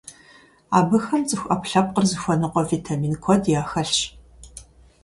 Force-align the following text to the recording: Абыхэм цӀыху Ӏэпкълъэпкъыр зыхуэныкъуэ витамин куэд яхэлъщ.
Абыхэм 0.77 1.21
цӀыху 1.27 1.47
Ӏэпкълъэпкъыр 1.49 2.05
зыхуэныкъуэ 2.09 2.63
витамин 2.71 3.15
куэд 3.23 3.43
яхэлъщ. 3.59 3.93